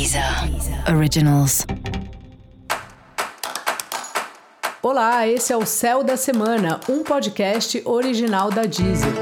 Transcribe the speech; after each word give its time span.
Deezer 0.00 0.24
Originals. 0.96 1.66
Olá, 4.82 5.28
esse 5.28 5.52
é 5.52 5.56
o 5.58 5.66
Céu 5.66 6.02
da 6.02 6.16
Semana, 6.16 6.80
um 6.88 7.02
podcast 7.02 7.82
original 7.84 8.50
da 8.50 8.62
Deezer. 8.62 9.12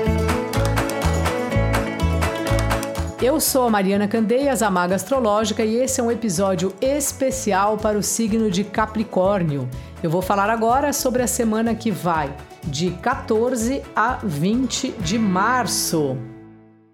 Eu 3.21 3.41
sou 3.41 3.67
a 3.67 3.71
Mariana 3.71 4.07
Candeias, 4.07 4.63
a 4.63 4.71
Maga 4.71 4.95
Astrológica, 4.95 5.65
e 5.65 5.75
esse 5.79 6.01
é 6.01 6.05
um 6.05 6.13
episódio 6.13 6.73
especial 6.81 7.77
para 7.77 7.99
o 7.99 8.03
signo 8.03 8.49
de 8.49 8.63
Capricórnio. 8.63 9.69
Eu 10.01 10.09
vou 10.09 10.23
falar 10.23 10.49
agora 10.49 10.93
sobre 10.93 11.25
a 11.25 11.27
semana 11.27 11.75
que 11.75 11.91
vai 11.91 12.33
de 12.63 12.93
14 12.93 13.83
a 13.97 14.21
20 14.23 14.93
de 14.93 15.19
março. 15.19 16.17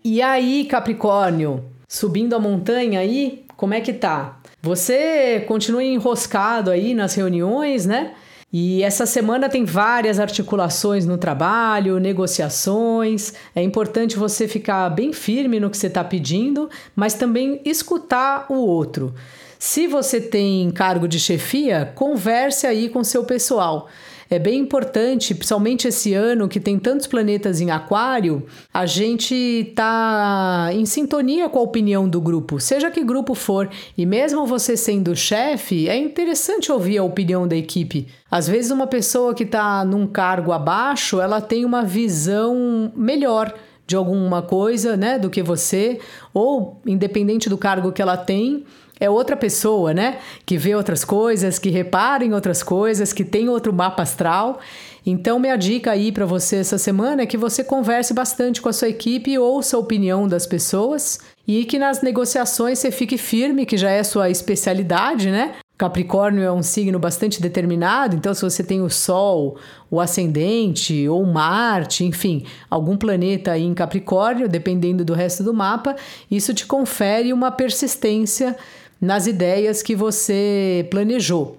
E 0.03 0.23
aí, 0.23 0.65
Capricórnio, 0.65 1.63
subindo 1.87 2.35
a 2.35 2.41
montanha 2.41 3.01
aí, 3.01 3.45
como 3.65 3.73
é 3.73 3.81
que 3.81 3.95
tá? 3.95 4.41
Você 4.61 5.43
continua 5.49 5.83
enroscado 5.83 6.71
aí 6.71 6.93
nas 6.93 7.15
reuniões, 7.15 7.87
né? 7.87 8.13
E 8.53 8.83
essa 8.83 9.07
semana 9.07 9.49
tem 9.49 9.65
várias 9.65 10.21
articulações 10.21 11.07
no 11.07 11.17
trabalho, 11.17 11.99
negociações. 11.99 13.33
É 13.57 13.63
importante 13.63 14.19
você 14.19 14.47
ficar 14.47 14.91
bem 14.91 15.15
firme 15.15 15.59
no 15.59 15.71
que 15.71 15.79
você 15.79 15.87
está 15.87 16.05
pedindo, 16.05 16.69
mas 16.95 17.15
também 17.15 17.59
escutar 17.65 18.45
o 18.51 18.57
outro. 18.57 19.15
Se 19.59 19.87
você 19.87 20.21
tem 20.21 20.71
cargo 20.71 21.09
de 21.09 21.19
chefia, 21.19 21.91
converse 21.95 22.67
aí 22.67 22.91
com 22.91 23.03
seu 23.03 23.25
pessoal 23.25 23.89
é 24.35 24.39
bem 24.39 24.61
importante, 24.61 25.35
principalmente 25.35 25.89
esse 25.89 26.13
ano 26.13 26.49
que 26.49 26.61
tem 26.61 26.79
tantos 26.79 27.07
planetas 27.07 27.61
em 27.61 27.71
Aquário, 27.71 28.45
a 28.73 28.85
gente 28.87 29.73
tá 29.75 30.71
em 30.73 30.85
sintonia 30.85 31.49
com 31.49 31.59
a 31.59 31.63
opinião 31.63 32.09
do 32.09 32.21
grupo, 32.21 32.61
seja 32.61 32.91
que 32.91 33.03
grupo 33.03 33.35
for, 33.35 33.71
e 33.97 34.05
mesmo 34.05 34.47
você 34.47 34.77
sendo 34.77 35.15
chefe, 35.15 35.89
é 35.89 35.97
interessante 35.97 36.71
ouvir 36.71 36.99
a 36.99 37.05
opinião 37.05 37.47
da 37.47 37.57
equipe. 37.57 38.09
Às 38.31 38.49
vezes 38.49 38.71
uma 38.71 38.87
pessoa 38.87 39.35
que 39.35 39.45
está 39.45 39.85
num 39.85 40.07
cargo 40.07 40.53
abaixo, 40.53 41.21
ela 41.21 41.41
tem 41.41 41.65
uma 41.65 41.83
visão 41.83 42.93
melhor 42.97 43.55
de 43.87 43.97
alguma 43.97 44.43
coisa, 44.43 44.97
né, 44.97 45.19
do 45.19 45.29
que 45.29 45.43
você, 45.43 46.01
ou 46.33 46.81
independente 46.87 47.49
do 47.49 47.59
cargo 47.59 47.93
que 47.93 48.01
ela 48.01 48.17
tem, 48.17 48.65
é 48.99 49.11
outra 49.11 49.37
pessoa, 49.37 49.93
né? 49.93 50.19
Que 50.47 50.57
vê 50.57 50.75
outras 50.75 51.05
coisas, 51.05 51.59
que 51.59 51.69
repara 51.69 52.25
em 52.25 52.33
outras 52.33 52.63
coisas, 52.63 53.13
que 53.13 53.25
tem 53.25 53.49
outro 53.49 53.73
mapa 53.73 54.03
astral. 54.03 54.61
Então, 55.05 55.39
minha 55.39 55.57
dica 55.57 55.91
aí 55.91 56.11
para 56.11 56.25
você 56.25 56.57
essa 56.57 56.79
semana 56.79 57.23
é 57.23 57.27
que 57.27 57.37
você 57.37 57.63
converse 57.63 58.15
bastante 58.15 58.63
com 58.63 58.69
a 58.69 58.73
sua 58.73 58.89
equipe 58.89 59.37
ouça 59.39 59.77
a 59.77 59.81
opinião 59.81 60.27
das 60.27 60.47
pessoas 60.47 61.19
e 61.47 61.65
que 61.65 61.79
nas 61.79 62.01
negociações 62.01 62.79
você 62.79 62.91
fique 62.91 63.19
firme, 63.19 63.67
que 63.67 63.77
já 63.77 63.91
é 63.91 64.03
sua 64.03 64.31
especialidade, 64.31 65.31
né? 65.31 65.55
Capricórnio 65.77 66.45
é 66.45 66.53
um 66.53 66.63
signo 66.63 67.01
bastante 67.01 67.43
determinado, 67.43 68.15
então 68.15 68.33
se 68.33 68.43
você 68.43 68.63
tem 68.63 68.81
o 68.81 68.89
Sol, 68.89 69.57
o 69.91 70.01
Ascendente 70.01 71.09
ou 71.09 71.27
Marte, 71.27 72.05
enfim, 72.05 72.45
algum 72.71 72.97
planeta 72.97 73.51
aí 73.51 73.65
em 73.65 73.75
Capricórnio, 73.75 74.49
dependendo 74.49 75.05
do 75.05 75.15
resto 75.15 75.43
do 75.43 75.53
mapa, 75.53 75.97
isso 76.31 76.55
te 76.55 76.65
confere 76.65 77.33
uma 77.33 77.51
persistência 77.51 78.57
nas 79.01 79.27
ideias 79.27 79.83
que 79.83 79.97
você 79.97 80.87
planejou. 80.93 81.59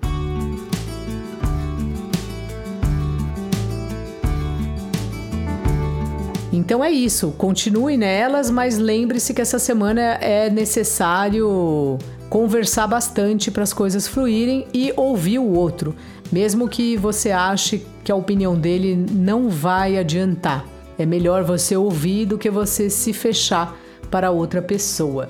Então 6.54 6.82
é 6.82 6.90
isso, 6.90 7.34
continue 7.38 7.98
nelas, 7.98 8.50
mas 8.50 8.78
lembre-se 8.78 9.34
que 9.34 9.42
essa 9.42 9.60
semana 9.60 10.02
é 10.02 10.50
necessário 10.50 11.98
conversar 12.36 12.86
bastante 12.86 13.50
para 13.50 13.64
as 13.64 13.72
coisas 13.72 14.10
fluírem 14.10 14.68
e 14.74 14.92
ouvir 14.98 15.40
o 15.40 15.54
outro, 15.54 15.96
mesmo 16.30 16.68
que 16.68 16.98
você 16.98 17.32
ache 17.32 17.88
que 18.04 18.12
a 18.12 18.16
opinião 18.16 18.60
dele 18.60 18.94
não 18.94 19.48
vai 19.50 19.98
adiantar. 19.98 20.66
É 21.00 21.06
melhor 21.06 21.46
você 21.46 21.78
ouvir 21.78 22.26
do 22.26 22.38
que 22.38 22.50
você 22.50 22.90
se 22.90 23.14
fechar 23.14 23.74
para 24.12 24.32
outra 24.32 24.62
pessoa. 24.62 25.30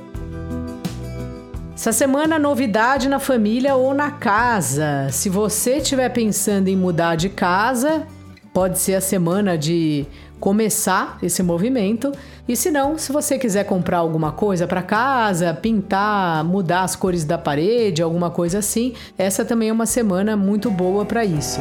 Essa 1.76 1.92
semana, 1.92 2.40
novidade 2.40 3.08
na 3.08 3.20
família 3.20 3.76
ou 3.76 3.94
na 3.94 4.10
casa. 4.10 5.08
Se 5.12 5.30
você 5.30 5.78
estiver 5.78 6.10
pensando 6.10 6.70
em 6.70 6.76
mudar 6.76 7.14
de 7.14 7.30
casa, 7.30 8.08
pode 8.56 8.80
ser 8.80 8.96
a 8.96 9.02
semana 9.02 9.58
de 9.58 10.06
começar 10.40 11.18
esse 11.22 11.44
movimento. 11.44 12.14
E 12.48 12.56
se 12.56 12.72
não, 12.72 12.98
se 12.98 13.12
você 13.12 13.38
quiser 13.38 13.66
comprar 13.66 13.98
alguma 13.98 14.32
coisa 14.32 14.66
para 14.66 14.82
casa, 14.82 15.54
pintar, 15.54 16.42
mudar 16.46 16.84
as 16.84 16.96
cores 16.96 17.26
da 17.26 17.38
parede, 17.38 18.02
alguma 18.02 18.30
coisa 18.30 18.60
assim, 18.60 18.94
essa 19.18 19.44
também 19.44 19.68
é 19.68 19.74
uma 19.74 19.86
semana 19.86 20.38
muito 20.38 20.72
boa 20.72 21.04
para 21.04 21.26
isso. 21.26 21.60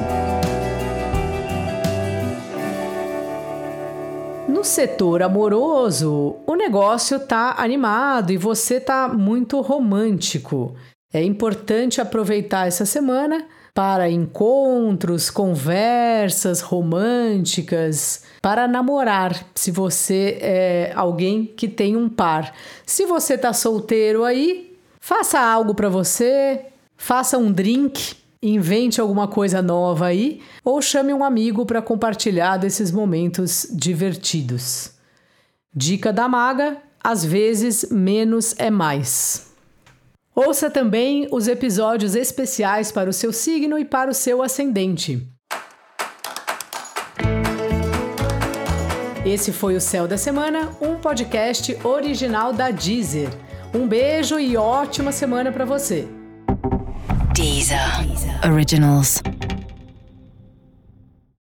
No 4.47 4.63
setor 4.63 5.25
amoroso, 5.25 6.37
o 6.47 6.55
negócio 6.55 7.19
tá 7.19 7.57
animado 7.59 8.31
e 8.31 8.37
você 8.37 8.79
tá 8.79 9.09
muito 9.09 9.61
romântico. 9.61 10.77
É 11.13 11.21
importante 11.21 12.01
aproveitar 12.01 12.69
essa 12.69 12.87
semana 12.87 13.45
para 13.75 14.09
encontros, 14.09 15.31
conversas 15.31 16.61
românticas, 16.61 18.23
para 18.41 18.69
namorar, 18.69 19.47
se 19.53 19.73
você 19.73 20.39
é 20.41 20.93
alguém 20.95 21.45
que 21.45 21.67
tem 21.67 21.97
um 21.97 22.09
par. 22.09 22.55
Se 22.87 23.05
você 23.05 23.37
tá 23.37 23.53
solteiro 23.53 24.25
aí, 24.25 24.77
faça 25.01 25.41
algo 25.41 25.75
para 25.75 25.89
você, 25.89 26.67
faça 26.97 27.37
um 27.37 27.51
drink 27.51 28.15
invente 28.41 29.01
alguma 29.01 29.27
coisa 29.27 29.61
nova 29.61 30.07
aí 30.07 30.41
ou 30.63 30.81
chame 30.81 31.13
um 31.13 31.25
amigo 31.25 31.67
para 31.67 31.83
compartilhar 31.83 32.59
desses 32.59 32.93
momentos 32.93 33.67
divertidos. 33.73 34.93
Dica 35.75 36.13
da 36.13 36.29
maga: 36.29 36.77
às 37.03 37.25
vezes 37.25 37.89
menos 37.91 38.55
é 38.57 38.71
mais. 38.71 39.54
Ouça 40.35 40.69
também 40.69 41.29
os 41.31 41.47
episódios 41.47 42.17
especiais 42.17 42.91
para 42.91 43.09
o 43.09 43.13
seu 43.13 43.33
signo 43.33 43.79
e 43.79 43.85
para 43.85 44.11
o 44.11 44.15
seu 44.15 44.43
ascendente. 44.43 45.29
Esse 49.25 49.53
foi 49.53 49.77
o 49.77 49.81
Céu 49.81 50.09
da 50.09 50.19
Semana, 50.19 50.71
um 50.81 50.97
podcast 50.97 51.79
original 51.85 52.53
da 52.53 52.73
Deezer. 52.73 53.29
Um 53.73 53.87
beijo 53.87 54.39
e 54.39 54.57
ótima 54.57 55.13
semana 55.13 55.53
para 55.53 55.65
você. 55.65 56.07
Deezer 57.33 57.79
Originals. 58.45 59.23